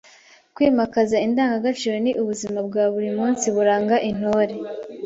Kwimakaza 0.55 1.15
indangagaciro 1.27 1.95
ni 2.03 2.11
ubuzima 2.21 2.59
bwa 2.67 2.85
buri 2.93 3.09
munsi 3.17 3.45
buranga 3.55 3.95
intore 4.09 4.55